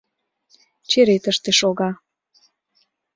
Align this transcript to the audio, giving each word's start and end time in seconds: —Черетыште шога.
—Черетыште 0.89 1.51
шога. 1.59 1.89